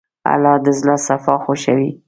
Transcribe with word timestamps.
الله 0.33 0.55
د 0.65 0.67
زړه 0.79 0.95
صفا 1.07 1.35
خوښوي. 1.43 1.89